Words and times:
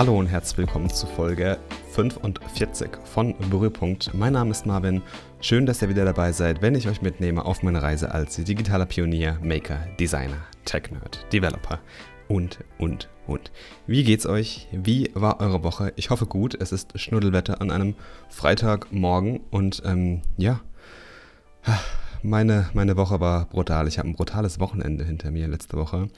Hallo 0.00 0.18
und 0.18 0.28
herzlich 0.28 0.56
willkommen 0.56 0.88
zu 0.88 1.06
Folge 1.06 1.58
45 1.90 2.88
von 3.04 3.34
Berührpunkt. 3.50 4.14
Mein 4.14 4.32
Name 4.32 4.50
ist 4.50 4.64
Marvin. 4.64 5.02
Schön, 5.42 5.66
dass 5.66 5.82
ihr 5.82 5.90
wieder 5.90 6.06
dabei 6.06 6.32
seid, 6.32 6.62
wenn 6.62 6.74
ich 6.74 6.88
euch 6.88 7.02
mitnehme 7.02 7.44
auf 7.44 7.62
meine 7.62 7.82
Reise 7.82 8.10
als 8.10 8.36
digitaler 8.36 8.86
Pionier, 8.86 9.38
Maker, 9.42 9.78
Designer, 9.98 10.38
Tech-Nerd, 10.64 11.26
Developer 11.34 11.80
und, 12.28 12.60
und, 12.78 13.10
und. 13.26 13.52
Wie 13.86 14.02
geht's 14.02 14.24
euch? 14.24 14.68
Wie 14.72 15.10
war 15.12 15.38
eure 15.38 15.64
Woche? 15.64 15.92
Ich 15.96 16.08
hoffe 16.08 16.24
gut. 16.24 16.54
Es 16.58 16.72
ist 16.72 16.98
Schnuddelwetter 16.98 17.60
an 17.60 17.70
einem 17.70 17.94
Freitagmorgen 18.30 19.40
und 19.50 19.82
ähm, 19.84 20.22
ja, 20.38 20.62
meine, 22.22 22.70
meine 22.74 22.96
Woche 22.96 23.20
war 23.20 23.46
brutal. 23.46 23.88
Ich 23.88 23.98
habe 23.98 24.08
ein 24.08 24.14
brutales 24.14 24.60
Wochenende 24.60 25.04
hinter 25.04 25.30
mir 25.30 25.48
letzte 25.48 25.76
Woche. 25.76 26.08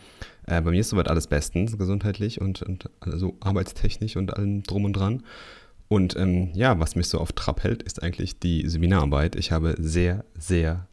Äh, 0.47 0.61
bei 0.63 0.71
mir 0.71 0.81
ist 0.81 0.91
soweit 0.91 1.09
alles 1.09 1.27
bestens, 1.27 1.77
gesundheitlich 1.79 2.41
und, 2.41 2.63
und 2.63 2.91
also 3.01 3.37
arbeitstechnisch 3.41 4.17
und 4.17 4.35
allem 4.35 4.63
drum 4.63 4.85
und 4.85 4.95
dran. 4.95 5.23
Und 5.89 6.17
ähm, 6.17 6.51
ja, 6.55 6.81
was 6.81 6.97
mich 6.97 7.09
so 7.09 7.19
auf 7.19 7.33
Trab 7.33 7.63
hält, 7.65 7.83
ist 7.83 8.03
eigentlich 8.03 8.39
die 8.39 8.67
Seminararbeit. 8.69 9.37
Ich 9.37 9.53
habe 9.53 9.75
sehr, 9.79 10.25
sehr, 10.39 10.89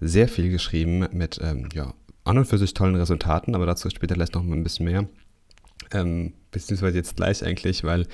sehr 0.00 0.28
viel 0.28 0.50
geschrieben 0.50 1.06
mit 1.12 1.40
ähm, 1.42 1.68
ja, 1.72 1.94
an 2.24 2.38
und 2.38 2.44
für 2.44 2.58
sich 2.58 2.74
tollen 2.74 2.94
Resultaten, 2.96 3.54
aber 3.54 3.66
dazu 3.66 3.88
später 3.90 4.14
vielleicht 4.14 4.34
noch 4.34 4.42
mal 4.42 4.56
ein 4.56 4.62
bisschen 4.62 4.86
mehr. 4.86 5.08
Ähm, 5.92 6.34
beziehungsweise 6.50 6.96
jetzt 6.96 7.16
gleich 7.16 7.44
eigentlich, 7.44 7.84
weil 7.84 8.06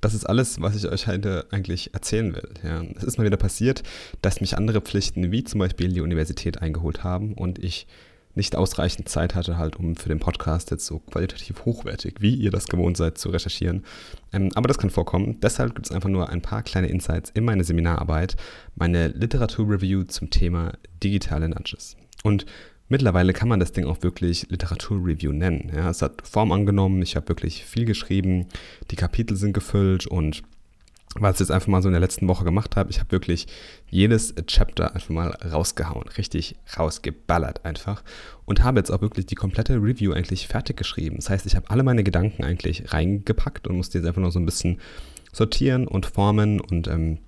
das 0.00 0.14
ist 0.14 0.24
alles, 0.24 0.60
was 0.60 0.76
ich 0.76 0.88
euch 0.88 1.06
heute 1.06 1.46
eigentlich 1.50 1.94
erzählen 1.94 2.34
will. 2.34 2.48
Ja. 2.62 2.82
Es 2.96 3.04
ist 3.04 3.18
mal 3.18 3.24
wieder 3.24 3.36
passiert, 3.36 3.82
dass 4.22 4.40
mich 4.40 4.56
andere 4.56 4.80
Pflichten, 4.80 5.32
wie 5.32 5.44
zum 5.44 5.60
Beispiel 5.60 5.92
die 5.92 6.00
Universität, 6.00 6.62
eingeholt 6.62 7.04
haben 7.04 7.34
und 7.34 7.58
ich 7.58 7.86
nicht 8.34 8.54
ausreichend 8.54 9.08
Zeit 9.08 9.34
hatte, 9.34 9.58
halt, 9.58 9.76
um 9.76 9.96
für 9.96 10.08
den 10.08 10.20
Podcast 10.20 10.70
jetzt 10.70 10.86
so 10.86 11.00
qualitativ 11.00 11.64
hochwertig, 11.64 12.16
wie 12.20 12.34
ihr 12.34 12.52
das 12.52 12.66
gewohnt 12.66 12.96
seid, 12.96 13.18
zu 13.18 13.30
recherchieren. 13.30 13.84
Ähm, 14.32 14.50
aber 14.54 14.68
das 14.68 14.78
kann 14.78 14.90
vorkommen. 14.90 15.40
Deshalb 15.40 15.74
gibt 15.74 15.86
es 15.86 15.92
einfach 15.92 16.08
nur 16.08 16.28
ein 16.28 16.40
paar 16.40 16.62
kleine 16.62 16.86
Insights 16.86 17.30
in 17.34 17.44
meine 17.44 17.64
Seminararbeit, 17.64 18.36
meine 18.76 19.08
Literaturreview 19.08 20.04
zum 20.04 20.30
Thema 20.30 20.72
digitale 21.02 21.48
Nudges. 21.48 21.96
Und 22.22 22.46
Mittlerweile 22.88 23.32
kann 23.32 23.48
man 23.48 23.60
das 23.60 23.72
Ding 23.72 23.84
auch 23.84 24.02
wirklich 24.02 24.46
Literaturreview 24.48 25.32
nennen. 25.32 25.70
Ja, 25.74 25.90
es 25.90 26.00
hat 26.02 26.26
Form 26.26 26.52
angenommen, 26.52 27.02
ich 27.02 27.16
habe 27.16 27.28
wirklich 27.28 27.64
viel 27.64 27.84
geschrieben, 27.84 28.46
die 28.90 28.96
Kapitel 28.96 29.36
sind 29.36 29.52
gefüllt 29.52 30.06
und 30.06 30.42
was 31.14 31.36
ich 31.36 31.40
jetzt 31.40 31.50
einfach 31.50 31.68
mal 31.68 31.82
so 31.82 31.88
in 31.88 31.92
der 31.92 32.00
letzten 32.00 32.28
Woche 32.28 32.44
gemacht 32.44 32.76
habe, 32.76 32.90
ich 32.90 33.00
habe 33.00 33.10
wirklich 33.10 33.46
jedes 33.88 34.34
Chapter 34.46 34.94
einfach 34.94 35.08
mal 35.08 35.30
rausgehauen, 35.30 36.08
richtig 36.16 36.56
rausgeballert 36.78 37.64
einfach 37.64 38.02
und 38.44 38.62
habe 38.62 38.78
jetzt 38.78 38.90
auch 38.90 39.00
wirklich 39.00 39.26
die 39.26 39.34
komplette 39.34 39.74
Review 39.76 40.12
eigentlich 40.12 40.46
fertig 40.48 40.76
geschrieben. 40.76 41.16
Das 41.16 41.30
heißt, 41.30 41.46
ich 41.46 41.56
habe 41.56 41.70
alle 41.70 41.82
meine 41.82 42.04
Gedanken 42.04 42.44
eigentlich 42.44 42.92
reingepackt 42.92 43.66
und 43.66 43.76
musste 43.76 43.98
jetzt 43.98 44.06
einfach 44.06 44.22
noch 44.22 44.32
so 44.32 44.38
ein 44.38 44.46
bisschen 44.46 44.80
sortieren 45.32 45.86
und 45.88 46.06
formen 46.06 46.60
und 46.60 46.88
ähm, 46.88 47.18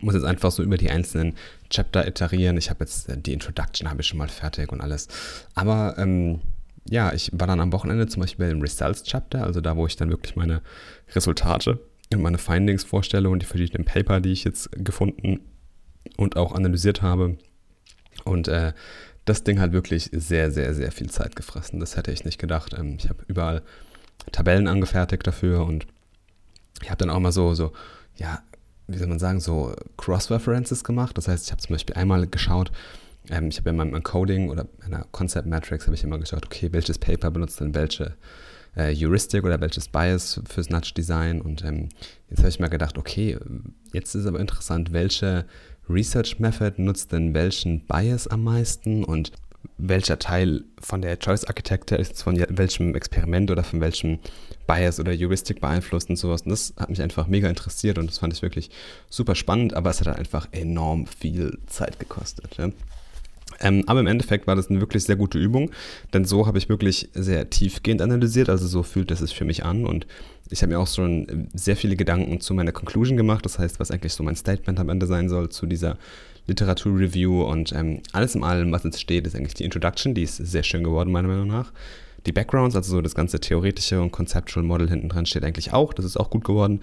muss 0.00 0.14
jetzt 0.14 0.24
einfach 0.24 0.50
so 0.50 0.62
über 0.62 0.76
die 0.76 0.90
einzelnen 0.90 1.34
Chapter 1.70 2.06
iterieren. 2.06 2.56
Ich 2.56 2.70
habe 2.70 2.84
jetzt 2.84 3.08
äh, 3.08 3.16
die 3.18 3.32
Introduction 3.32 3.90
habe 3.90 4.00
ich 4.00 4.06
schon 4.06 4.18
mal 4.18 4.28
fertig 4.28 4.72
und 4.72 4.80
alles. 4.80 5.08
Aber 5.54 5.96
ähm, 5.98 6.40
ja, 6.88 7.12
ich 7.12 7.30
war 7.32 7.46
dann 7.46 7.60
am 7.60 7.72
Wochenende 7.72 8.06
zum 8.06 8.22
Beispiel 8.22 8.48
im 8.48 8.60
Results 8.60 9.02
Chapter, 9.02 9.44
also 9.44 9.60
da, 9.60 9.76
wo 9.76 9.86
ich 9.86 9.96
dann 9.96 10.10
wirklich 10.10 10.36
meine 10.36 10.62
Resultate 11.14 11.80
und 12.12 12.22
meine 12.22 12.38
Findings 12.38 12.84
vorstelle 12.84 13.28
und 13.28 13.42
die 13.42 13.46
verschiedenen 13.46 13.84
Paper, 13.84 14.20
die 14.20 14.32
ich 14.32 14.44
jetzt 14.44 14.70
gefunden 14.72 15.40
und 16.16 16.36
auch 16.36 16.52
analysiert 16.52 17.02
habe. 17.02 17.36
Und 18.24 18.48
äh, 18.48 18.72
das 19.24 19.42
Ding 19.42 19.60
hat 19.60 19.72
wirklich 19.72 20.10
sehr, 20.12 20.50
sehr, 20.50 20.72
sehr 20.74 20.92
viel 20.92 21.10
Zeit 21.10 21.34
gefressen. 21.34 21.80
Das 21.80 21.96
hätte 21.96 22.12
ich 22.12 22.24
nicht 22.24 22.38
gedacht. 22.38 22.74
Ähm, 22.78 22.96
ich 22.98 23.08
habe 23.08 23.24
überall 23.26 23.62
Tabellen 24.32 24.68
angefertigt 24.68 25.26
dafür 25.26 25.64
und 25.64 25.86
ich 26.82 26.90
habe 26.90 26.98
dann 26.98 27.10
auch 27.10 27.20
mal 27.20 27.32
so, 27.32 27.54
so, 27.54 27.72
ja, 28.16 28.42
wie 28.88 28.98
soll 28.98 29.08
man 29.08 29.18
sagen, 29.18 29.40
so 29.40 29.74
Cross-References 29.96 30.84
gemacht. 30.84 31.16
Das 31.18 31.28
heißt, 31.28 31.46
ich 31.46 31.52
habe 31.52 31.62
zum 31.62 31.74
Beispiel 31.74 31.96
einmal 31.96 32.26
geschaut, 32.26 32.70
ähm, 33.30 33.48
ich 33.48 33.58
habe 33.58 33.70
in 33.70 33.76
meinem 33.76 34.02
Coding 34.02 34.50
oder 34.50 34.66
meiner 34.80 35.04
Concept 35.12 35.46
Matrix 35.46 35.86
habe 35.86 35.94
ich 35.94 36.04
immer 36.04 36.18
geschaut, 36.18 36.44
okay, 36.46 36.68
welches 36.72 36.98
Paper 36.98 37.30
benutzt 37.30 37.60
denn 37.60 37.74
welche 37.74 38.16
äh, 38.74 38.94
Heuristic 38.94 39.44
oder 39.44 39.60
welches 39.60 39.88
Bias 39.88 40.40
fürs 40.48 40.70
Nudge 40.70 40.92
Design. 40.96 41.40
Und 41.40 41.64
ähm, 41.64 41.88
jetzt 42.30 42.40
habe 42.40 42.48
ich 42.48 42.60
mir 42.60 42.70
gedacht, 42.70 42.98
okay, 42.98 43.38
jetzt 43.92 44.14
ist 44.14 44.26
aber 44.26 44.40
interessant, 44.40 44.92
welche 44.92 45.46
Research 45.88 46.38
Method 46.38 46.80
nutzt 46.82 47.12
denn 47.12 47.34
welchen 47.34 47.86
Bias 47.86 48.26
am 48.28 48.44
meisten 48.44 49.04
und 49.04 49.32
welcher 49.78 50.18
Teil 50.18 50.64
von 50.80 51.02
der 51.02 51.18
Choice 51.18 51.44
Architecture 51.44 52.00
ist 52.00 52.22
von 52.22 52.42
welchem 52.48 52.94
Experiment 52.94 53.50
oder 53.50 53.62
von 53.62 53.80
welchem 53.80 54.18
Bias 54.66 54.98
oder 54.98 55.12
Heuristic 55.12 55.60
beeinflusst 55.60 56.08
und 56.08 56.16
sowas. 56.16 56.42
Und 56.42 56.50
das 56.50 56.74
hat 56.78 56.88
mich 56.88 57.02
einfach 57.02 57.26
mega 57.26 57.48
interessiert 57.48 57.98
und 57.98 58.10
das 58.10 58.18
fand 58.18 58.32
ich 58.32 58.42
wirklich 58.42 58.70
super 59.10 59.34
spannend, 59.34 59.74
aber 59.74 59.90
es 59.90 60.00
hat 60.00 60.08
einfach 60.16 60.48
enorm 60.52 61.06
viel 61.06 61.58
Zeit 61.66 61.98
gekostet. 61.98 62.56
Ja. 62.56 62.70
Ähm, 63.60 63.84
aber 63.86 64.00
im 64.00 64.06
Endeffekt 64.06 64.46
war 64.46 64.56
das 64.56 64.68
eine 64.68 64.80
wirklich 64.80 65.04
sehr 65.04 65.16
gute 65.16 65.38
Übung, 65.38 65.70
denn 66.12 66.24
so 66.24 66.46
habe 66.46 66.58
ich 66.58 66.68
wirklich 66.68 67.08
sehr 67.14 67.48
tiefgehend 67.48 68.02
analysiert, 68.02 68.48
also 68.48 68.66
so 68.66 68.82
fühlt 68.82 69.10
es 69.10 69.20
sich 69.20 69.34
für 69.34 69.44
mich 69.44 69.64
an 69.64 69.86
und 69.86 70.06
ich 70.50 70.62
habe 70.62 70.72
mir 70.72 70.78
auch 70.78 70.86
schon 70.86 71.48
sehr 71.54 71.76
viele 71.76 71.96
Gedanken 71.96 72.40
zu 72.40 72.54
meiner 72.54 72.72
Conclusion 72.72 73.16
gemacht, 73.16 73.44
das 73.44 73.58
heißt, 73.58 73.80
was 73.80 73.90
eigentlich 73.90 74.12
so 74.12 74.22
mein 74.22 74.36
Statement 74.36 74.78
am 74.78 74.88
Ende 74.88 75.06
sein 75.06 75.28
soll 75.28 75.48
zu 75.48 75.66
dieser 75.66 75.96
Literaturreview 76.46 77.42
und 77.42 77.72
ähm, 77.72 78.00
alles 78.12 78.34
in 78.34 78.44
allem, 78.44 78.72
was 78.72 78.84
jetzt 78.84 79.00
steht, 79.00 79.26
ist 79.26 79.34
eigentlich 79.34 79.54
die 79.54 79.64
Introduction, 79.64 80.14
die 80.14 80.22
ist 80.22 80.36
sehr 80.36 80.62
schön 80.62 80.84
geworden, 80.84 81.10
meiner 81.10 81.28
Meinung 81.28 81.48
nach. 81.48 81.72
Die 82.26 82.32
Backgrounds, 82.32 82.74
also 82.74 82.96
so 82.96 83.02
das 83.02 83.14
ganze 83.14 83.40
theoretische 83.40 84.00
und 84.00 84.10
Conceptual 84.10 84.64
Model 84.64 84.88
hinten 84.88 85.08
dran 85.08 85.26
steht 85.26 85.44
eigentlich 85.44 85.72
auch, 85.72 85.92
das 85.92 86.04
ist 86.04 86.16
auch 86.16 86.30
gut 86.30 86.44
geworden. 86.44 86.80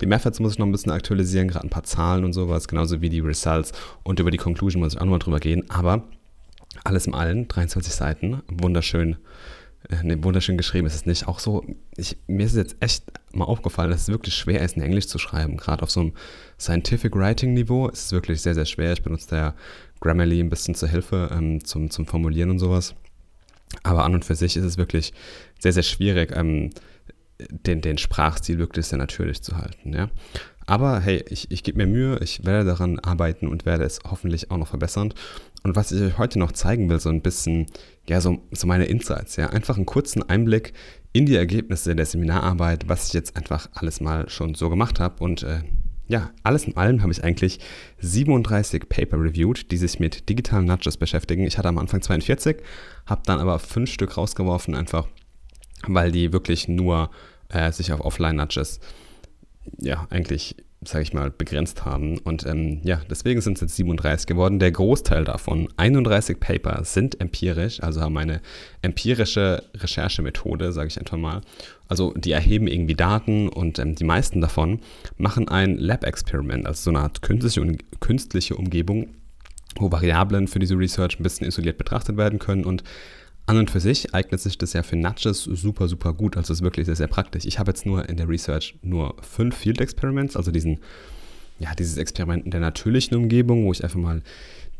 Die 0.00 0.06
Methods 0.06 0.40
muss 0.40 0.52
ich 0.52 0.58
noch 0.58 0.66
ein 0.66 0.72
bisschen 0.72 0.92
aktualisieren, 0.92 1.48
gerade 1.48 1.66
ein 1.66 1.70
paar 1.70 1.84
Zahlen 1.84 2.24
und 2.24 2.32
sowas, 2.32 2.68
genauso 2.68 3.00
wie 3.00 3.08
die 3.08 3.20
Results. 3.20 3.72
Und 4.02 4.18
über 4.20 4.30
die 4.30 4.38
Conclusion 4.38 4.82
muss 4.82 4.94
ich 4.94 5.00
auch 5.00 5.04
nochmal 5.04 5.18
drüber 5.18 5.38
gehen. 5.38 5.68
Aber 5.70 6.04
alles 6.84 7.06
im 7.06 7.14
Allen, 7.14 7.48
23 7.48 7.92
Seiten, 7.92 8.42
wunderschön, 8.48 9.16
ne, 10.02 10.22
wunderschön 10.22 10.56
geschrieben 10.56 10.86
ist 10.86 10.94
es 10.94 11.06
nicht. 11.06 11.28
Auch 11.28 11.38
so, 11.38 11.64
ich, 11.96 12.16
mir 12.26 12.46
ist 12.46 12.56
jetzt 12.56 12.76
echt 12.80 13.04
mal 13.32 13.44
aufgefallen, 13.44 13.90
dass 13.90 14.02
es 14.02 14.08
wirklich 14.08 14.34
schwer 14.34 14.60
ist, 14.60 14.76
in 14.76 14.82
Englisch 14.82 15.06
zu 15.06 15.18
schreiben. 15.18 15.56
Gerade 15.56 15.82
auf 15.82 15.90
so 15.90 16.00
einem 16.00 16.12
Scientific 16.58 17.14
Writing 17.14 17.54
Niveau 17.54 17.88
ist 17.88 18.06
es 18.06 18.12
wirklich 18.12 18.40
sehr, 18.40 18.54
sehr 18.54 18.66
schwer. 18.66 18.92
Ich 18.92 19.02
benutze 19.02 19.28
da 19.30 19.54
Grammarly 20.00 20.40
ein 20.40 20.50
bisschen 20.50 20.74
zur 20.74 20.88
Hilfe 20.88 21.30
ähm, 21.32 21.64
zum, 21.64 21.90
zum 21.90 22.06
Formulieren 22.06 22.50
und 22.50 22.58
sowas. 22.58 22.94
Aber 23.82 24.04
an 24.04 24.14
und 24.14 24.24
für 24.24 24.34
sich 24.34 24.56
ist 24.56 24.64
es 24.64 24.76
wirklich 24.76 25.12
sehr, 25.58 25.72
sehr 25.72 25.82
schwierig, 25.82 26.32
ähm, 26.34 26.70
den, 27.50 27.80
den 27.80 27.98
Sprachstil 27.98 28.58
wirklich 28.58 28.86
sehr 28.86 28.98
natürlich 28.98 29.42
zu 29.42 29.56
halten. 29.56 29.92
Ja? 29.92 30.10
Aber 30.66 31.00
hey, 31.00 31.24
ich, 31.28 31.50
ich 31.50 31.62
gebe 31.62 31.78
mir 31.78 31.86
Mühe, 31.86 32.18
ich 32.22 32.44
werde 32.44 32.64
daran 32.64 32.98
arbeiten 33.00 33.48
und 33.48 33.66
werde 33.66 33.84
es 33.84 34.00
hoffentlich 34.08 34.50
auch 34.50 34.58
noch 34.58 34.68
verbessern. 34.68 35.12
Und 35.64 35.76
was 35.76 35.92
ich 35.92 36.02
euch 36.02 36.18
heute 36.18 36.38
noch 36.38 36.52
zeigen 36.52 36.88
will, 36.88 37.00
so 37.00 37.08
ein 37.08 37.22
bisschen, 37.22 37.66
ja, 38.08 38.20
so, 38.20 38.42
so 38.50 38.66
meine 38.66 38.86
Insights, 38.86 39.36
ja, 39.36 39.50
einfach 39.50 39.76
einen 39.76 39.86
kurzen 39.86 40.28
Einblick 40.28 40.72
in 41.12 41.26
die 41.26 41.36
Ergebnisse 41.36 41.94
der 41.94 42.06
Seminararbeit, 42.06 42.88
was 42.88 43.08
ich 43.08 43.12
jetzt 43.12 43.36
einfach 43.36 43.68
alles 43.74 44.00
mal 44.00 44.28
schon 44.28 44.54
so 44.54 44.70
gemacht 44.70 44.98
habe. 44.98 45.22
Und 45.22 45.42
äh, 45.42 45.62
ja, 46.08 46.30
alles 46.42 46.64
in 46.64 46.76
allem 46.76 47.02
habe 47.02 47.12
ich 47.12 47.22
eigentlich 47.22 47.60
37 47.98 48.88
Paper 48.88 49.18
reviewed, 49.18 49.70
die 49.70 49.76
sich 49.76 50.00
mit 50.00 50.28
digitalen 50.28 50.66
Nudges 50.66 50.96
beschäftigen. 50.96 51.46
Ich 51.46 51.58
hatte 51.58 51.68
am 51.68 51.78
Anfang 51.78 52.02
42, 52.02 52.56
habe 53.06 53.22
dann 53.24 53.38
aber 53.38 53.58
fünf 53.58 53.90
Stück 53.90 54.16
rausgeworfen, 54.16 54.74
einfach 54.74 55.06
weil 55.86 56.12
die 56.12 56.32
wirklich 56.32 56.68
nur 56.68 57.10
äh, 57.48 57.72
sich 57.72 57.92
auf 57.92 58.00
Offline-Nudges 58.00 58.80
ja 59.78 60.06
eigentlich 60.10 60.56
sage 60.84 61.02
ich 61.02 61.12
mal, 61.12 61.30
begrenzt 61.30 61.84
haben. 61.84 62.18
Und 62.18 62.44
ähm, 62.46 62.80
ja, 62.82 63.00
deswegen 63.08 63.40
sind 63.40 63.54
es 63.54 63.60
jetzt 63.60 63.76
37 63.76 64.26
geworden. 64.26 64.58
Der 64.58 64.72
Großteil 64.72 65.24
davon, 65.24 65.68
31 65.76 66.40
Paper, 66.40 66.84
sind 66.84 67.20
empirisch, 67.20 67.82
also 67.82 68.00
haben 68.00 68.16
eine 68.16 68.40
empirische 68.82 69.62
Recherchemethode, 69.74 70.72
sage 70.72 70.88
ich 70.88 70.98
einfach 70.98 71.18
mal. 71.18 71.42
Also 71.88 72.12
die 72.14 72.32
erheben 72.32 72.66
irgendwie 72.66 72.94
Daten 72.94 73.48
und 73.48 73.78
ähm, 73.78 73.94
die 73.94 74.04
meisten 74.04 74.40
davon 74.40 74.80
machen 75.16 75.48
ein 75.48 75.78
Lab-Experiment, 75.78 76.66
also 76.66 76.82
so 76.82 76.90
eine 76.90 77.00
Art 77.00 77.22
künstliche, 77.22 77.76
künstliche 78.00 78.56
Umgebung, 78.56 79.08
wo 79.76 79.92
Variablen 79.92 80.48
für 80.48 80.58
diese 80.58 80.76
Research 80.76 81.20
ein 81.20 81.22
bisschen 81.22 81.46
isoliert 81.46 81.78
betrachtet 81.78 82.16
werden 82.16 82.38
können 82.38 82.64
und 82.64 82.82
an 83.46 83.58
und 83.58 83.70
für 83.70 83.80
sich 83.80 84.14
eignet 84.14 84.40
sich 84.40 84.56
das 84.56 84.72
ja 84.72 84.82
für 84.82 84.96
Nudges 84.96 85.44
super, 85.44 85.88
super 85.88 86.12
gut. 86.12 86.36
Also 86.36 86.52
es 86.52 86.60
ist 86.60 86.64
wirklich 86.64 86.86
sehr, 86.86 86.96
sehr 86.96 87.08
praktisch. 87.08 87.44
Ich 87.44 87.58
habe 87.58 87.70
jetzt 87.70 87.86
nur 87.86 88.08
in 88.08 88.16
der 88.16 88.28
Research 88.28 88.76
nur 88.82 89.16
fünf 89.20 89.56
Field 89.56 89.80
Experiments, 89.80 90.36
also 90.36 90.50
diesen, 90.50 90.78
ja, 91.58 91.74
dieses 91.74 91.96
Experiment 91.96 92.44
in 92.44 92.50
der 92.50 92.60
natürlichen 92.60 93.16
Umgebung, 93.16 93.64
wo 93.64 93.72
ich 93.72 93.82
einfach 93.82 93.98
mal 93.98 94.22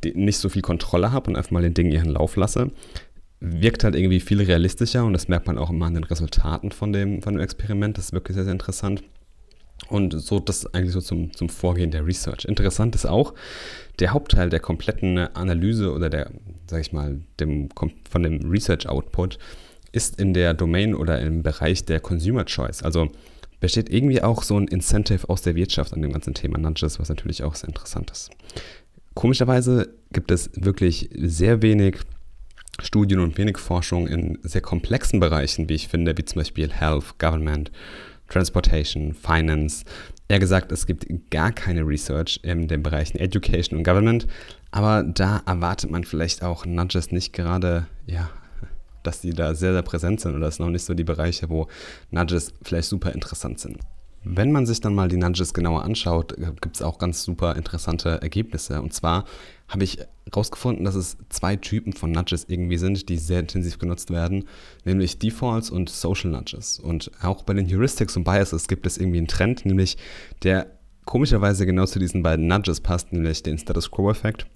nicht 0.05 0.39
so 0.39 0.49
viel 0.49 0.63
Kontrolle 0.63 1.13
habe 1.13 1.31
und 1.31 1.37
einfach 1.37 1.51
mal 1.51 1.63
den 1.63 1.75
Dingen 1.75 1.93
ihren 1.93 2.11
Lauf 2.11 2.37
lasse. 2.37 2.71
Wirkt 3.41 3.83
halt 3.83 3.97
irgendwie 3.97 4.21
viel 4.21 4.41
realistischer 4.41 5.05
und 5.05 5.13
das 5.13 5.29
merkt 5.29 5.49
man 5.49 5.59
auch 5.59 5.71
immer 5.71 5.87
an 5.87 5.95
den 5.95 6.05
Resultaten 6.05 6.71
von 6.71 6.93
dem, 6.93 7.23
von 7.23 7.35
dem 7.35 7.43
Experiment. 7.43 7.99
Das 7.99 8.07
ist 8.07 8.13
wirklich 8.13 8.37
sehr, 8.37 8.45
sehr 8.45 8.53
interessant. 8.53 9.03
Und 9.89 10.13
so 10.13 10.39
das 10.41 10.73
eigentlich 10.75 10.93
so 10.93 11.01
zum, 11.01 11.33
zum 11.35 11.49
Vorgehen 11.49 11.91
der 11.91 12.07
Research. 12.07 12.45
Interessant 12.45 12.95
ist 12.95 13.07
auch, 13.07 13.35
der 13.99 14.13
Hauptteil 14.13 14.49
der 14.49 14.61
kompletten 14.61 15.19
Analyse 15.19 15.93
oder 15.93 16.09
der, 16.09 16.31
sag 16.67 16.81
ich 16.81 16.93
mal, 16.93 17.21
dem, 17.41 17.69
von 18.09 18.23
dem 18.23 18.51
Research 18.51 18.89
Output 18.89 19.39
ist 19.93 20.19
in 20.19 20.33
der 20.33 20.55
Domain 20.55 20.95
oder 20.95 21.21
im 21.21 21.43
Bereich 21.43 21.85
der 21.85 22.01
Consumer 22.01 22.47
Choice. 22.47 22.83
Also 22.83 23.11
besteht 23.61 23.91
irgendwie 23.91 24.23
auch 24.23 24.43
so 24.43 24.59
ein 24.59 24.67
Incentive 24.67 25.29
aus 25.29 25.43
der 25.43 25.55
Wirtschaft 25.55 25.93
an 25.93 26.03
dem 26.03 26.13
ganzen 26.13 26.35
Thema 26.35 26.59
Nudges, 26.59 26.99
was 26.99 27.09
natürlich 27.09 27.45
auch 27.45 27.55
sehr 27.55 27.69
interessant 27.69 28.11
ist. 28.11 28.31
Komischerweise 29.15 29.95
gibt 30.13 30.31
es 30.31 30.51
wirklich 30.55 31.11
sehr 31.15 31.63
wenig 31.63 31.99
Studien 32.81 33.21
und 33.21 33.37
wenig 33.37 33.59
Forschung 33.59 34.09
in 34.09 34.39
sehr 34.43 34.63
komplexen 34.63 35.21
Bereichen, 35.21 35.69
wie 35.69 35.75
ich 35.75 35.89
finde, 35.89 36.17
wie 36.17 36.25
zum 36.25 36.41
Beispiel 36.41 36.73
Health, 36.73 37.19
Government, 37.19 37.71
Transportation, 38.33 39.15
Finance. 39.15 39.85
Eher 40.29 40.39
gesagt, 40.39 40.73
es 40.73 40.87
gibt 40.87 41.07
gar 41.31 41.53
keine 41.53 41.87
Research 41.87 42.41
in 42.43 42.67
den 42.67 42.83
Bereichen 42.83 43.19
Education 43.19 43.79
und 43.79 43.85
Government, 43.85 44.27
aber 44.71 45.03
da 45.03 45.43
erwartet 45.47 45.91
man 45.91 46.05
vielleicht 46.05 46.43
auch 46.43 46.65
Nudges 46.65 47.13
nicht 47.13 47.33
gerade, 47.33 47.87
ja, 48.07 48.31
dass 49.03 49.21
die 49.21 49.31
da 49.35 49.55
sehr, 49.55 49.73
sehr 49.73 49.83
präsent 49.83 50.21
sind 50.21 50.35
oder 50.35 50.51
sind 50.51 50.65
noch 50.65 50.73
nicht 50.73 50.85
so 50.85 50.95
die 50.95 51.05
Bereiche, 51.05 51.51
wo 51.51 51.69
Nudges 52.11 52.55
vielleicht 52.63 52.89
super 52.89 53.13
interessant 53.13 53.61
sind. 53.61 53.79
Wenn 54.25 54.53
man 54.53 54.67
sich 54.67 54.81
dann 54.81 54.95
mal 54.95 55.09
die 55.09 55.17
Nudges 55.17 55.53
genauer 55.53 55.83
anschaut, 55.83 56.37
gibt 56.61 56.77
es 56.77 56.83
auch 56.83 56.99
ganz 56.99 57.25
super 57.25 57.57
interessante 57.57 58.23
Ergebnisse. 58.23 58.81
Und 58.81 58.95
zwar 58.95 59.25
habe 59.69 59.83
ich 59.83 59.99
herausgefunden, 60.33 60.85
dass 60.85 60.95
es 60.95 61.17
zwei 61.29 61.57
Typen 61.57 61.93
von 61.93 62.11
Nudges 62.11 62.47
irgendwie 62.49 62.79
sind, 62.79 63.09
die 63.09 63.19
sehr 63.19 63.41
intensiv 63.41 63.79
genutzt 63.79 64.11
werden, 64.11 64.45
nämlich 64.85 65.19
Defaults 65.19 65.71
und 65.71 65.91
Social 65.91 66.31
Nudges. 66.31 66.79
Und 66.79 67.11
auch 67.23 67.43
bei 67.43 67.55
den 67.55 67.69
Heuristics 67.69 68.17
und 68.17 68.25
Biases 68.25 68.69
gibt 68.69 68.87
es 68.87 68.99
irgendwie 68.99 69.19
einen 69.19 69.29
Trend, 69.29 69.65
nämlich 69.67 69.97
der 70.43 70.67
komischerweise 71.05 71.67
genau 71.67 71.87
zu 71.87 71.99
diesen 71.99 72.23
beiden 72.23 72.47
Nudges 72.47 72.81
passt, 72.81 73.13
nämlich 73.13 73.43
den 73.43 73.59
Status 73.59 73.91
Quo-Effekt 73.91 74.47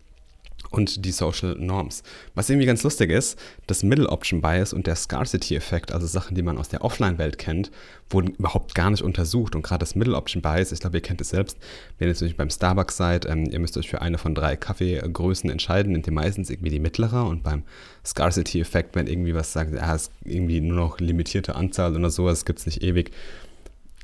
und 0.71 1.05
die 1.05 1.13
Social 1.13 1.57
Norms. 1.59 2.03
Was 2.35 2.51
irgendwie 2.51 2.67
ganz 2.67 2.83
lustig 2.83 3.11
ist, 3.11 3.39
das 3.67 3.83
Middle 3.83 4.09
Option 4.09 4.41
Bias 4.41 4.73
und 4.73 4.87
der 4.87 4.97
Scarcity 4.97 5.57
Effekt, 5.57 5.93
also 5.93 6.07
Sachen, 6.07 6.35
die 6.35 6.43
man 6.43 6.59
aus 6.59 6.69
der 6.69 6.85
Offline-Welt 6.85 7.39
kennt, 7.39 7.71
wurden 8.11 8.35
überhaupt 8.35 8.75
gar 8.75 8.91
nicht 8.91 9.03
untersucht. 9.03 9.55
Und 9.55 9.63
gerade 9.63 9.81
das 9.81 9.95
Middle 9.95 10.17
Option 10.17 10.43
Bias, 10.43 10.73
ich 10.73 10.81
glaube, 10.81 10.99
ihr 10.99 11.03
kennt 11.03 11.21
es 11.21 11.31
selbst, 11.31 11.59
wenn 11.99 12.09
ihr 12.09 12.15
jetzt 12.15 12.37
beim 12.37 12.51
Starbucks 12.51 12.97
seid, 12.97 13.27
ähm, 13.27 13.47
ihr 13.47 13.59
müsst 13.59 13.77
euch 13.77 13.89
für 13.89 14.03
eine 14.03 14.19
von 14.19 14.35
drei 14.35 14.57
Kaffeegrößen 14.57 15.51
entscheiden, 15.51 15.93
nehmt 15.93 16.07
ihr 16.07 16.13
meistens 16.13 16.51
irgendwie 16.51 16.71
die 16.71 16.81
mittlere 16.81 17.25
und 17.25 17.43
beim 17.43 17.63
Scarcity 18.05 18.61
Effekt, 18.61 18.95
wenn 18.95 19.07
irgendwie 19.07 19.35
was 19.35 19.53
sagt, 19.53 19.75
ja, 19.75 19.95
es 19.95 20.03
ist 20.03 20.13
irgendwie 20.25 20.61
nur 20.61 20.77
noch 20.77 21.01
limitierte 21.01 21.57
Anzahl 21.57 21.97
oder 21.97 22.11
sowas, 22.11 22.45
gibt 22.45 22.61
es 22.61 22.67
nicht 22.67 22.83
ewig. 22.83 23.11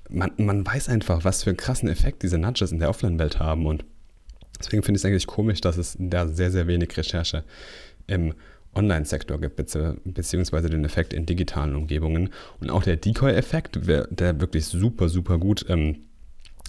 Man, 0.08 0.32
man 0.36 0.66
weiß 0.66 0.88
einfach, 0.88 1.24
was 1.24 1.44
für 1.44 1.50
einen 1.50 1.56
krassen 1.56 1.88
Effekt 1.88 2.22
diese 2.22 2.36
Nudges 2.36 2.72
in 2.72 2.80
der 2.80 2.90
Offline-Welt 2.90 3.38
haben 3.38 3.66
und 3.66 3.84
Deswegen 4.62 4.82
finde 4.82 4.98
ich 4.98 5.02
es 5.02 5.04
eigentlich 5.04 5.26
komisch, 5.26 5.60
dass 5.60 5.76
es 5.76 5.96
da 5.98 6.28
sehr, 6.28 6.50
sehr 6.50 6.66
wenig 6.66 6.96
Recherche 6.96 7.44
im 8.06 8.34
Online-Sektor 8.74 9.38
gibt, 9.38 9.56
beziehungsweise 9.56 10.70
den 10.70 10.84
Effekt 10.84 11.12
in 11.12 11.26
digitalen 11.26 11.76
Umgebungen. 11.76 12.30
Und 12.60 12.70
auch 12.70 12.82
der 12.82 12.96
Decoy-Effekt, 12.96 13.80
der 13.86 14.40
wirklich 14.40 14.64
super, 14.66 15.08
super 15.08 15.38
gut 15.38 15.66
ähm, 15.68 15.96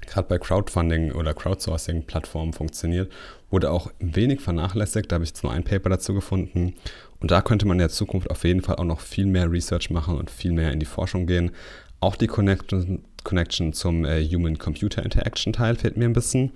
gerade 0.05 0.27
bei 0.27 0.37
Crowdfunding 0.37 1.11
oder 1.11 1.33
Crowdsourcing-Plattformen 1.33 2.53
funktioniert, 2.53 3.11
wurde 3.49 3.71
auch 3.71 3.91
wenig 3.99 4.41
vernachlässigt. 4.41 5.11
Da 5.11 5.15
habe 5.15 5.23
ich 5.23 5.31
jetzt 5.31 5.43
nur 5.43 5.51
ein 5.51 5.63
Paper 5.63 5.89
dazu 5.89 6.13
gefunden. 6.13 6.73
Und 7.19 7.31
da 7.31 7.41
könnte 7.41 7.65
man 7.65 7.75
in 7.75 7.79
der 7.79 7.89
Zukunft 7.89 8.29
auf 8.29 8.43
jeden 8.43 8.61
Fall 8.61 8.75
auch 8.75 8.85
noch 8.85 8.99
viel 8.99 9.25
mehr 9.25 9.51
Research 9.51 9.89
machen 9.89 10.17
und 10.17 10.29
viel 10.29 10.51
mehr 10.51 10.71
in 10.71 10.79
die 10.79 10.85
Forschung 10.85 11.25
gehen. 11.25 11.51
Auch 11.99 12.15
die 12.15 12.27
Connection, 12.27 13.03
Connection 13.23 13.71
zum 13.71 14.03
äh, 14.03 14.23
Human-Computer-Interaction-Teil 14.25 15.75
fehlt 15.75 15.95
mir 15.95 16.05
ein 16.05 16.13
bisschen. 16.13 16.51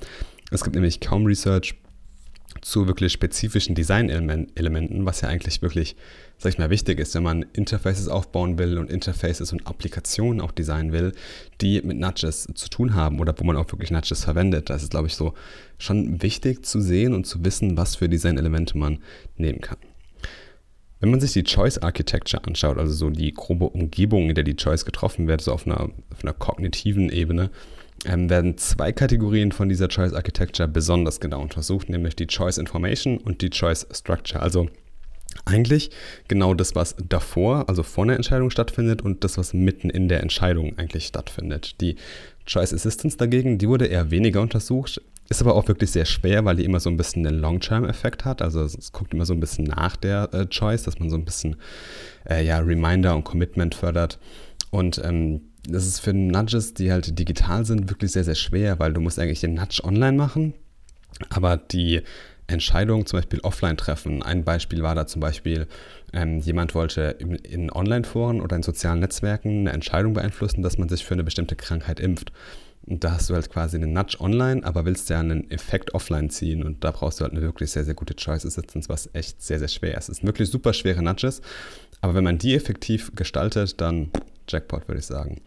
Es 0.52 0.64
gibt 0.64 0.76
nämlich 0.76 1.00
kaum 1.00 1.26
Research 1.26 1.76
zu 2.62 2.88
wirklich 2.88 3.12
spezifischen 3.12 3.76
Design-Elementen, 3.76 5.06
was 5.06 5.22
ja 5.22 5.30
eigentlich 5.30 5.62
wirklich, 5.62 5.96
sag 6.38 6.54
ich 6.54 6.58
mal, 6.58 6.70
wichtig 6.70 7.00
ist, 7.00 7.14
wenn 7.16 7.24
man 7.24 7.46
Interfaces 7.54 8.08
aufbauen 8.08 8.58
will 8.58 8.78
und 8.78 8.90
Interfaces 8.90 9.52
und 9.52 9.68
Applikationen 9.68 10.42
auch 10.42 10.52
designen 10.52 10.92
will, 10.92 11.14
die 11.62 11.82
mit 11.82 11.98
Nudges 11.98 12.48
zu 12.54 12.70
tun 12.70 12.96
haben 12.96 13.20
oder 13.20 13.36
wo 13.38 13.44
man 13.44 13.58
auch 13.58 13.72
wirklich 13.72 13.92
Nudges 13.92 14.24
verwendet. 14.24 14.70
Das 14.70 14.84
ist, 14.84 14.92
glaube 14.92 15.08
ich, 15.08 15.16
so 15.16 15.34
schon 15.78 16.22
wichtig 16.22 16.66
zu 16.66 16.82
sehen 16.82 17.14
und 17.14 17.26
zu 17.26 17.44
wissen, 17.44 17.78
was 17.78 17.96
für 17.96 18.10
Design-Elemente 18.10 18.78
man 18.78 19.00
nehmen 19.36 19.62
kann. 19.62 19.78
Wenn 21.00 21.12
man 21.12 21.20
sich 21.20 21.34
die 21.34 21.44
Choice 21.44 21.78
Architecture 21.78 22.44
anschaut, 22.44 22.80
also 22.80 22.92
so 22.92 23.10
die 23.12 23.32
grobe 23.34 23.66
Umgebung, 23.66 24.30
in 24.30 24.36
der 24.36 24.44
die 24.44 24.56
Choice 24.56 24.84
getroffen 24.84 25.28
wird, 25.28 25.42
so 25.42 25.52
auf 25.52 25.68
einer, 25.68 25.82
auf 25.82 26.24
einer 26.24 26.34
kognitiven 26.34 27.12
Ebene, 27.12 27.52
ähm, 28.06 28.30
werden 28.30 28.58
zwei 28.58 28.92
Kategorien 28.92 29.52
von 29.52 29.70
dieser 29.70 29.88
Choice 29.88 30.14
Architecture 30.14 30.68
besonders 30.68 31.20
genau 31.20 31.42
untersucht, 31.42 31.90
nämlich 31.90 32.16
die 32.16 32.28
Choice 32.28 32.58
Information 32.58 33.18
und 33.18 33.42
die 33.42 33.50
Choice 33.50 33.88
Structure. 33.92 34.42
Also 34.42 34.70
eigentlich 35.46 35.92
genau 36.28 36.54
das, 36.54 36.76
was 36.76 36.96
davor, 37.08 37.70
also 37.70 37.84
vor 37.84 38.04
einer 38.04 38.16
Entscheidung 38.16 38.50
stattfindet 38.50 39.02
und 39.02 39.24
das, 39.24 39.38
was 39.38 39.54
mitten 39.54 39.90
in 39.90 40.08
der 40.08 40.22
Entscheidung 40.22 40.78
eigentlich 40.78 41.06
stattfindet. 41.06 41.80
Die 41.82 41.96
Choice 42.46 42.74
Assistance 42.74 43.18
dagegen, 43.18 43.58
die 43.58 43.68
wurde 43.68 43.86
eher 43.86 44.10
weniger 44.10 44.42
untersucht, 44.42 45.02
ist 45.30 45.42
aber 45.42 45.56
auch 45.56 45.68
wirklich 45.68 45.92
sehr 45.92 46.06
schwer, 46.06 46.46
weil 46.46 46.56
die 46.56 46.64
immer 46.64 46.80
so 46.80 46.90
ein 46.90 46.98
bisschen 46.98 47.24
den 47.24 47.36
Long-Term-Effekt 47.40 48.24
hat. 48.24 48.42
Also 48.42 48.62
es 48.64 48.92
guckt 48.94 49.14
immer 49.14 49.26
so 49.26 49.34
ein 49.34 49.42
bisschen 49.42 49.66
nach 49.66 49.98
der 49.98 50.34
äh, 50.34 50.46
Choice, 50.48 50.84
dass 50.84 51.00
man 51.00 51.10
so 51.10 51.18
ein 51.18 51.26
bisschen 51.26 51.58
äh, 52.30 52.46
ja, 52.46 52.60
Reminder 52.60 53.14
und 53.16 53.26
Commitment 53.26 53.76
fördert. 53.76 54.20
Und 54.70 55.02
ähm, 55.04 55.42
das 55.68 55.86
ist 55.86 56.00
für 56.00 56.14
Nudges, 56.14 56.74
die 56.74 56.92
halt 56.92 57.18
digital 57.20 57.66
sind, 57.66 57.90
wirklich 57.90 58.12
sehr, 58.12 58.24
sehr 58.24 58.36
schwer, 58.36 58.80
weil 58.80 58.94
du 58.94 59.02
musst 59.02 59.20
eigentlich 59.20 59.42
den 59.42 59.54
Nudge 59.54 59.82
online 59.84 60.18
machen, 60.18 60.54
aber 61.30 61.58
die 61.58 62.02
Entscheidung 62.48 63.06
zum 63.06 63.20
Beispiel 63.20 63.42
offline 63.42 63.76
treffen. 63.76 64.24
Ein 64.24 64.46
Beispiel 64.46 64.82
war 64.82 64.96
da 64.96 65.06
zum 65.06 65.20
Beispiel, 65.20 65.68
ähm, 66.14 66.40
jemand 66.40 66.74
wollte 66.76 67.16
in, 67.20 67.36
in 67.36 67.72
Online-Foren 67.72 68.40
oder 68.40 68.56
in 68.56 68.64
sozialen 68.64 69.02
Netzwerken 69.02 69.62
eine 69.62 69.74
Entscheidung 69.74 70.14
beeinflussen, 70.14 70.64
dass 70.64 70.78
man 70.78 70.88
sich 70.88 71.04
für 71.04 71.14
eine 71.14 71.26
bestimmte 71.26 71.58
Krankheit 71.58 72.00
impft. 72.00 72.32
Und 72.86 73.04
da 73.04 73.12
hast 73.12 73.30
du 73.30 73.34
halt 73.34 73.50
quasi 73.50 73.76
einen 73.76 73.92
Nudge 73.92 74.18
online, 74.22 74.64
aber 74.64 74.86
willst 74.86 75.10
ja 75.10 75.20
einen 75.20 75.52
Effekt 75.52 75.94
offline 75.94 76.30
ziehen. 76.30 76.64
Und 76.64 76.86
da 76.86 76.92
brauchst 76.92 77.20
du 77.20 77.26
halt 77.26 77.34
eine 77.34 77.42
wirklich 77.42 77.70
sehr, 77.72 77.84
sehr 77.84 77.96
gute 77.96 78.16
Choice 78.16 78.46
Assistance, 78.46 78.88
was 78.88 79.10
echt 79.12 79.42
sehr, 79.42 79.60
sehr 79.60 79.68
schwer 79.68 79.98
ist. 79.98 80.08
Es 80.08 80.18
sind 80.18 80.26
wirklich 80.26 80.50
super 80.50 80.72
schwere 80.72 81.04
Nudges. 81.04 81.42
Aber 82.02 82.14
wenn 82.14 82.24
man 82.24 82.38
die 82.38 82.56
effektiv 82.56 83.12
gestaltet, 83.16 83.80
dann 83.82 84.12
Jackpot, 84.48 84.88
würde 84.88 85.00
ich 85.00 85.06
sagen. 85.06 85.42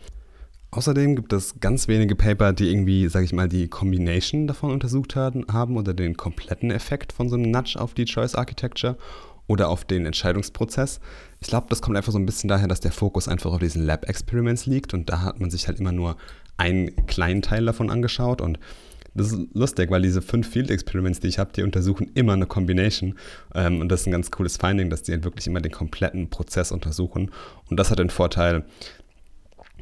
Außerdem 0.73 1.17
gibt 1.17 1.33
es 1.33 1.59
ganz 1.59 1.89
wenige 1.89 2.15
Paper, 2.15 2.53
die 2.53 2.71
irgendwie, 2.71 3.09
sage 3.09 3.25
ich 3.25 3.33
mal, 3.33 3.49
die 3.49 3.67
Combination 3.67 4.47
davon 4.47 4.71
untersucht 4.71 5.17
haben 5.17 5.77
oder 5.77 5.95
den 5.95 6.17
kompletten 6.17 6.71
Effekt 6.71 7.13
von 7.13 7.29
so 7.29 7.35
einem 7.35 7.51
Nudge 7.51 7.81
auf 7.81 7.95
die 7.95 8.05
Choice 8.05 8.37
Architecture 8.37 8.97
oder 9.49 9.69
auf 9.69 9.85
den 9.85 10.07
Entscheidungsprozess. 10.07 11.01
Ich 11.41 11.49
glaube, 11.49 11.67
das 11.71 11.83
kommt 11.83 11.97
einfach 11.97 12.13
so 12.13 12.19
ein 12.21 12.27
bisschen 12.27 12.49
daher, 12.49 12.69
dass 12.69 12.79
der 12.79 12.93
Fokus 12.93 13.27
einfach 13.27 13.51
auf 13.51 13.59
diesen 13.59 13.85
Lab 13.85 14.09
Experiments 14.09 14.67
liegt 14.67 14.95
und 14.95 15.11
da 15.11 15.23
hat 15.23 15.41
man 15.41 15.51
sich 15.51 15.67
halt 15.67 15.81
immer 15.81 15.91
nur 15.91 16.17
einen 16.57 16.95
kleinen 17.07 17.43
Teil 17.43 17.65
davon 17.65 17.91
angeschaut 17.91 18.41
und 18.41 18.61
das 19.15 19.33
ist 19.33 19.49
lustig, 19.55 19.91
weil 19.91 20.03
diese 20.03 20.23
fünf 20.23 20.49
Field 20.49 20.71
Experiments, 20.71 21.21
die 21.21 21.29
ich 21.29 21.39
habe, 21.39 21.53
die 21.53 21.63
untersuchen 21.63 22.11
immer 22.15 22.35
eine 22.35 22.47
Combination. 22.47 23.15
Ähm, 23.55 23.81
und 23.81 23.89
das 23.89 24.03
ist 24.03 24.07
ein 24.07 24.13
ganz 24.13 24.31
cooles 24.31 24.57
Finding, 24.57 24.91
dass 24.91 25.03
die 25.03 25.13
halt 25.13 25.25
wirklich 25.25 25.47
immer 25.47 25.61
den 25.61 25.73
kompletten 25.73 26.31
Prozess 26.31 26.73
untersuchen. 26.73 27.31
Und 27.69 27.79
das 27.79 27.91
hat 27.91 27.99
den 27.99 28.11
Vorteil, 28.11 28.65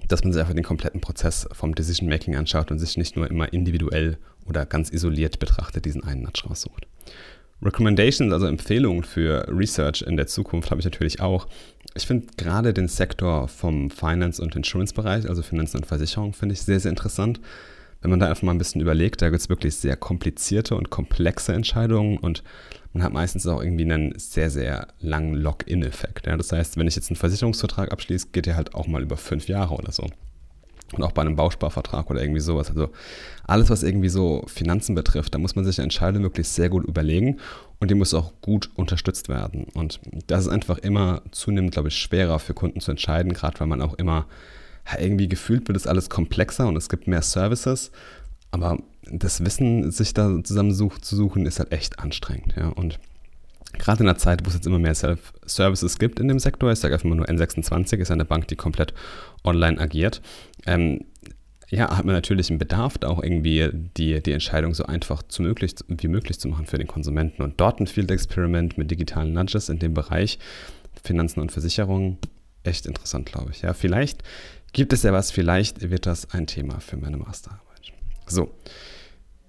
dass 0.08 0.24
man 0.24 0.32
sich 0.32 0.40
einfach 0.40 0.54
den 0.54 0.64
kompletten 0.64 1.00
Prozess 1.00 1.46
vom 1.52 1.74
Decision 1.74 2.08
Making 2.08 2.36
anschaut 2.36 2.70
und 2.70 2.78
sich 2.78 2.96
nicht 2.96 3.16
nur 3.16 3.28
immer 3.28 3.52
individuell 3.52 4.18
oder 4.46 4.64
ganz 4.64 4.90
isoliert 4.90 5.38
betrachtet 5.38 5.84
diesen 5.84 6.02
einen 6.02 6.22
Nudge 6.22 6.44
raussucht. 6.48 6.86
Recommendations, 7.60 8.32
also 8.32 8.46
Empfehlungen 8.46 9.02
für 9.02 9.46
Research 9.48 10.02
in 10.02 10.16
der 10.16 10.28
Zukunft 10.28 10.70
habe 10.70 10.80
ich 10.80 10.84
natürlich 10.84 11.20
auch. 11.20 11.48
Ich 11.94 12.06
finde 12.06 12.28
gerade 12.36 12.72
den 12.72 12.88
Sektor 12.88 13.48
vom 13.48 13.90
Finance- 13.90 14.40
und 14.40 14.54
Insurance-Bereich, 14.54 15.28
also 15.28 15.42
Finanzen 15.42 15.78
und 15.78 15.86
Versicherung, 15.86 16.32
finde 16.32 16.52
ich 16.52 16.62
sehr, 16.62 16.78
sehr 16.78 16.90
interessant. 16.90 17.40
Wenn 18.00 18.10
man 18.10 18.20
da 18.20 18.28
einfach 18.28 18.42
mal 18.42 18.52
ein 18.52 18.58
bisschen 18.58 18.80
überlegt, 18.80 19.22
da 19.22 19.28
gibt 19.28 19.40
es 19.40 19.48
wirklich 19.48 19.76
sehr 19.76 19.96
komplizierte 19.96 20.76
und 20.76 20.90
komplexe 20.90 21.52
Entscheidungen 21.52 22.18
und 22.18 22.44
man 22.92 23.02
hat 23.02 23.12
meistens 23.12 23.46
auch 23.46 23.62
irgendwie 23.62 23.84
einen 23.84 24.18
sehr, 24.18 24.50
sehr 24.50 24.88
langen 25.00 25.34
Lock-in-Effekt. 25.34 26.26
Ja? 26.26 26.36
Das 26.36 26.52
heißt, 26.52 26.76
wenn 26.76 26.86
ich 26.86 26.96
jetzt 26.96 27.10
einen 27.10 27.16
Versicherungsvertrag 27.16 27.92
abschließe, 27.92 28.28
geht 28.32 28.46
der 28.46 28.56
halt 28.56 28.74
auch 28.74 28.86
mal 28.86 29.02
über 29.02 29.16
fünf 29.16 29.48
Jahre 29.48 29.74
oder 29.74 29.92
so. 29.92 30.06
Und 30.94 31.02
auch 31.02 31.12
bei 31.12 31.20
einem 31.20 31.36
Bausparvertrag 31.36 32.08
oder 32.10 32.22
irgendwie 32.22 32.40
sowas. 32.40 32.70
Also 32.70 32.88
alles, 33.44 33.68
was 33.68 33.82
irgendwie 33.82 34.08
so 34.08 34.42
Finanzen 34.46 34.94
betrifft, 34.94 35.34
da 35.34 35.38
muss 35.38 35.54
man 35.54 35.64
sich 35.64 35.78
eine 35.78 35.84
Entscheidung 35.84 36.22
wirklich 36.22 36.48
sehr 36.48 36.70
gut 36.70 36.86
überlegen 36.86 37.36
und 37.78 37.90
die 37.90 37.94
muss 37.94 38.14
auch 38.14 38.32
gut 38.40 38.70
unterstützt 38.74 39.28
werden. 39.28 39.66
Und 39.74 40.00
das 40.26 40.46
ist 40.46 40.48
einfach 40.48 40.78
immer 40.78 41.22
zunehmend, 41.30 41.72
glaube 41.72 41.88
ich, 41.88 41.96
schwerer 41.96 42.38
für 42.38 42.54
Kunden 42.54 42.80
zu 42.80 42.90
entscheiden, 42.90 43.34
gerade 43.34 43.60
weil 43.60 43.66
man 43.66 43.82
auch 43.82 43.94
immer 43.94 44.26
irgendwie 44.98 45.28
gefühlt 45.28 45.68
wird 45.68 45.76
es 45.76 45.86
alles 45.86 46.08
komplexer 46.08 46.66
und 46.66 46.76
es 46.76 46.88
gibt 46.88 47.06
mehr 47.06 47.22
Services. 47.22 47.90
Aber 48.50 48.78
das 49.10 49.44
Wissen, 49.44 49.90
sich 49.90 50.14
da 50.14 50.42
zusammen 50.42 50.72
such, 50.72 50.98
zu 50.98 51.16
suchen, 51.16 51.46
ist 51.46 51.58
halt 51.58 51.72
echt 51.72 51.98
anstrengend. 51.98 52.54
Ja? 52.56 52.68
Und 52.68 52.98
gerade 53.78 54.00
in 54.00 54.06
der 54.06 54.16
Zeit, 54.16 54.44
wo 54.44 54.48
es 54.48 54.54
jetzt 54.54 54.66
immer 54.66 54.78
mehr 54.78 54.94
Self-Services 54.94 55.98
gibt 55.98 56.20
in 56.20 56.28
dem 56.28 56.38
Sektor, 56.38 56.72
ich 56.72 56.78
sage 56.78 56.94
einfach 56.94 57.08
mal 57.08 57.16
nur 57.16 57.28
N26, 57.28 57.98
ist 57.98 58.10
eine 58.10 58.24
Bank, 58.24 58.48
die 58.48 58.56
komplett 58.56 58.94
online 59.44 59.78
agiert, 59.78 60.22
ähm, 60.66 61.04
ja, 61.70 61.94
hat 61.94 62.06
man 62.06 62.14
natürlich 62.14 62.48
einen 62.48 62.58
Bedarf, 62.58 62.96
da 62.96 63.08
auch 63.08 63.22
irgendwie 63.22 63.68
die, 63.72 64.22
die 64.22 64.32
Entscheidung 64.32 64.72
so 64.72 64.84
einfach 64.84 65.22
zu 65.22 65.42
möglich, 65.42 65.74
wie 65.88 66.08
möglich 66.08 66.40
zu 66.40 66.48
machen 66.48 66.64
für 66.64 66.78
den 66.78 66.86
Konsumenten. 66.86 67.42
Und 67.42 67.60
dort 67.60 67.78
ein 67.78 67.86
Field 67.86 68.10
Experiment 68.10 68.78
mit 68.78 68.90
digitalen 68.90 69.34
Nudges 69.34 69.68
in 69.68 69.78
dem 69.78 69.92
Bereich 69.92 70.38
Finanzen 71.04 71.40
und 71.40 71.52
Versicherungen, 71.52 72.16
echt 72.64 72.86
interessant, 72.86 73.26
glaube 73.30 73.50
ich. 73.50 73.60
Ja, 73.60 73.74
vielleicht 73.74 74.22
gibt 74.72 74.92
es 74.92 75.02
ja 75.02 75.12
was, 75.12 75.30
vielleicht 75.30 75.90
wird 75.90 76.06
das 76.06 76.30
ein 76.30 76.46
Thema 76.46 76.80
für 76.80 76.96
meine 76.96 77.16
Masterarbeit. 77.16 77.92
So, 78.26 78.50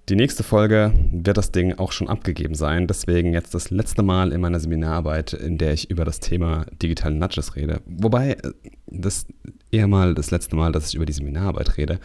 die 0.10 0.16
nächste 0.16 0.42
Folge 0.42 0.92
wird 1.12 1.38
das 1.38 1.52
Ding 1.52 1.78
auch 1.78 1.92
schon 1.92 2.10
abgegeben 2.10 2.56
sein. 2.56 2.88
Deswegen 2.88 3.32
jetzt 3.32 3.54
das 3.54 3.70
letzte 3.70 4.02
Mal 4.02 4.32
in 4.32 4.42
meiner 4.42 4.60
Seminararbeit, 4.60 5.34
in 5.34 5.60
der 5.60 5.74
ich 5.74 5.92
über 5.92 6.04
das 6.04 6.20
Thema 6.20 6.66
digitale 6.82 7.14
Nudges 7.14 7.56
rede. 7.56 7.82
Wobei 7.86 8.32
äh, 8.32 8.52
das 8.88 9.28
eher 9.70 9.88
mal 9.88 10.16
das 10.16 10.32
letzte 10.32 10.56
Mal, 10.56 10.72
dass 10.72 10.90
ich 10.90 10.96
über 10.96 11.06
die 11.06 11.14
Seminararbeit 11.14 11.78
rede. 11.78 12.00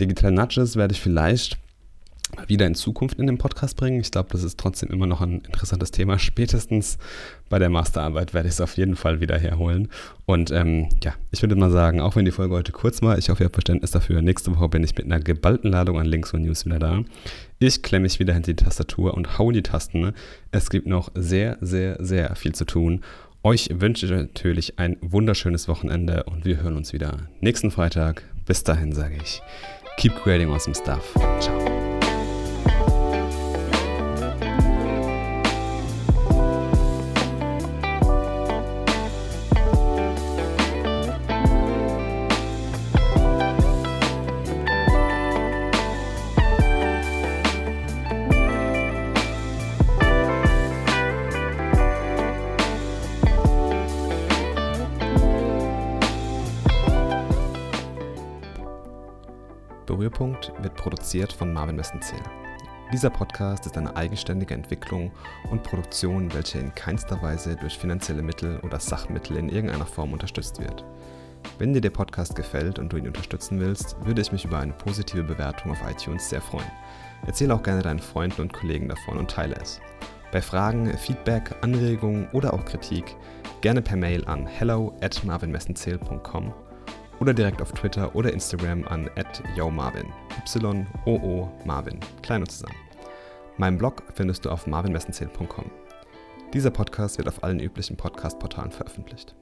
Digitale 0.00 0.34
Nudges 0.34 0.76
werde 0.76 0.94
ich 0.94 1.00
vielleicht 1.02 1.58
wieder 2.46 2.66
in 2.66 2.74
Zukunft 2.74 3.18
in 3.18 3.26
den 3.26 3.38
Podcast 3.38 3.76
bringen. 3.76 4.00
Ich 4.00 4.10
glaube, 4.10 4.28
das 4.32 4.42
ist 4.42 4.58
trotzdem 4.58 4.90
immer 4.90 5.06
noch 5.06 5.20
ein 5.20 5.40
interessantes 5.40 5.90
Thema. 5.90 6.18
Spätestens 6.18 6.98
bei 7.48 7.58
der 7.58 7.70
Masterarbeit 7.70 8.34
werde 8.34 8.48
ich 8.48 8.54
es 8.54 8.60
auf 8.60 8.76
jeden 8.76 8.96
Fall 8.96 9.20
wieder 9.20 9.38
herholen. 9.38 9.88
Und 10.26 10.50
ähm, 10.50 10.88
ja, 11.02 11.14
ich 11.30 11.42
würde 11.42 11.56
mal 11.56 11.70
sagen, 11.70 12.00
auch 12.00 12.16
wenn 12.16 12.24
die 12.24 12.30
Folge 12.30 12.54
heute 12.54 12.72
kurz 12.72 13.02
war, 13.02 13.18
ich 13.18 13.28
hoffe, 13.28 13.42
ihr 13.42 13.46
habt 13.46 13.56
Verständnis 13.56 13.90
dafür. 13.90 14.22
Nächste 14.22 14.54
Woche 14.54 14.68
bin 14.68 14.82
ich 14.82 14.96
mit 14.96 15.06
einer 15.06 15.20
geballten 15.20 15.70
Ladung 15.70 15.98
an 15.98 16.06
Links 16.06 16.32
und 16.32 16.42
News 16.42 16.64
wieder 16.66 16.78
da. 16.78 17.04
Ich 17.58 17.82
klemme 17.82 18.04
mich 18.04 18.18
wieder 18.18 18.34
hinter 18.34 18.52
die 18.52 18.64
Tastatur 18.64 19.14
und 19.14 19.38
hau 19.38 19.50
die 19.50 19.62
Tasten. 19.62 20.12
Es 20.50 20.70
gibt 20.70 20.86
noch 20.86 21.10
sehr, 21.14 21.58
sehr, 21.60 21.96
sehr 22.00 22.34
viel 22.36 22.54
zu 22.54 22.64
tun. 22.64 23.02
Euch 23.42 23.68
wünsche 23.70 24.06
ich 24.06 24.12
natürlich 24.12 24.78
ein 24.78 24.96
wunderschönes 25.02 25.68
Wochenende 25.68 26.24
und 26.24 26.46
wir 26.46 26.62
hören 26.62 26.76
uns 26.76 26.94
wieder 26.94 27.28
nächsten 27.40 27.70
Freitag. 27.70 28.22
Bis 28.46 28.64
dahin 28.64 28.92
sage 28.92 29.16
ich, 29.22 29.42
keep 29.98 30.14
creating 30.16 30.50
awesome 30.50 30.74
stuff. 30.74 31.14
Ciao. 31.40 31.73
Produziert 61.14 61.32
von 61.32 61.52
Marvin 61.52 61.76
Messenzähl. 61.76 62.20
Dieser 62.92 63.08
Podcast 63.08 63.66
ist 63.66 63.76
eine 63.76 63.94
eigenständige 63.94 64.52
Entwicklung 64.52 65.12
und 65.48 65.62
Produktion, 65.62 66.32
welche 66.34 66.58
in 66.58 66.74
keinster 66.74 67.22
Weise 67.22 67.54
durch 67.54 67.78
finanzielle 67.78 68.22
Mittel 68.22 68.58
oder 68.64 68.80
Sachmittel 68.80 69.36
in 69.36 69.48
irgendeiner 69.48 69.86
Form 69.86 70.12
unterstützt 70.12 70.60
wird. 70.60 70.84
Wenn 71.58 71.72
dir 71.72 71.80
der 71.80 71.90
Podcast 71.90 72.34
gefällt 72.34 72.80
und 72.80 72.92
du 72.92 72.96
ihn 72.96 73.06
unterstützen 73.06 73.60
willst, 73.60 73.96
würde 74.04 74.22
ich 74.22 74.32
mich 74.32 74.44
über 74.44 74.58
eine 74.58 74.72
positive 74.72 75.22
Bewertung 75.22 75.70
auf 75.70 75.88
iTunes 75.88 76.28
sehr 76.28 76.40
freuen. 76.40 76.70
Erzähle 77.26 77.54
auch 77.54 77.62
gerne 77.62 77.82
deinen 77.82 78.00
Freunden 78.00 78.42
und 78.42 78.52
Kollegen 78.52 78.88
davon 78.88 79.18
und 79.18 79.30
teile 79.30 79.54
es. 79.62 79.80
Bei 80.32 80.42
Fragen, 80.42 80.98
Feedback, 80.98 81.54
Anregungen 81.60 82.28
oder 82.32 82.52
auch 82.52 82.64
Kritik 82.64 83.14
gerne 83.60 83.82
per 83.82 83.96
Mail 83.96 84.24
an 84.26 84.48
hello 84.48 84.96
at 85.00 85.22
marvinmessenzähl.com 85.22 86.52
oder 87.24 87.32
direkt 87.32 87.62
auf 87.62 87.72
Twitter 87.72 88.14
oder 88.14 88.34
Instagram 88.34 88.84
an 88.86 89.08
@yomarvin. 89.56 90.12
Y-O-O 90.46 91.50
Marvin. 91.64 91.98
Klein 92.20 92.42
und 92.42 92.50
zusammen. 92.50 92.76
Meinen 93.56 93.78
Blog 93.78 94.02
findest 94.12 94.44
du 94.44 94.50
auf 94.50 94.66
marvinmessenzähl.com. 94.66 95.70
Dieser 96.52 96.70
Podcast 96.70 97.16
wird 97.16 97.28
auf 97.28 97.42
allen 97.42 97.60
üblichen 97.60 97.96
Podcast-Portalen 97.96 98.72
veröffentlicht. 98.72 99.34